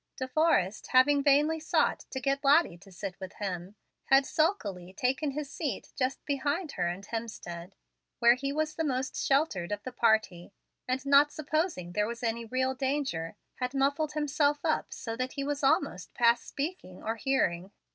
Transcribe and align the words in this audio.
De 0.15 0.27
Forrest, 0.27 0.87
having 0.87 1.21
vainly 1.21 1.59
sought 1.59 2.05
to 2.09 2.19
get 2.19 2.43
Lottie 2.43 2.75
to 2.75 2.91
sit 2.91 3.19
with 3.19 3.33
him, 3.33 3.75
had 4.05 4.25
sulkily 4.25 4.93
taken 4.93 5.29
his 5.29 5.47
seat 5.47 5.93
just 5.95 6.25
behind 6.25 6.71
her 6.71 6.87
and 6.87 7.05
Hemstead, 7.05 7.73
where 8.17 8.33
he 8.33 8.51
was 8.51 8.73
the 8.73 8.83
most 8.83 9.15
sheltered 9.15 9.71
of 9.71 9.83
the 9.83 9.91
party, 9.91 10.53
and, 10.87 11.05
not 11.05 11.31
supposing 11.31 11.91
there 11.91 12.07
was 12.07 12.23
any 12.23 12.45
real 12.45 12.73
danger, 12.73 13.35
had 13.59 13.75
muffled 13.75 14.13
himself 14.13 14.65
up 14.65 14.91
so 14.91 15.15
that 15.15 15.33
he 15.33 15.43
was 15.43 15.61
almost 15.63 16.15
past 16.15 16.47
speaking 16.47 17.03
or 17.03 17.17
hearing. 17.17 17.71